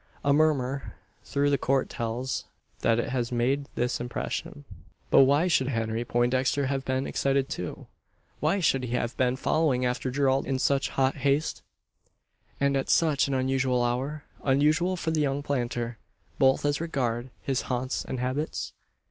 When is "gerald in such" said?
10.09-10.89